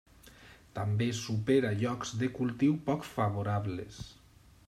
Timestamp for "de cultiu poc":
2.23-3.07